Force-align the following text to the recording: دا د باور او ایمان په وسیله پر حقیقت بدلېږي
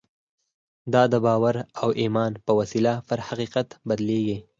دا 0.93 1.03
د 1.11 1.15
باور 1.25 1.55
او 1.81 1.89
ایمان 2.01 2.31
په 2.45 2.51
وسیله 2.59 2.93
پر 3.07 3.19
حقیقت 3.27 3.67
بدلېږي 3.87 4.37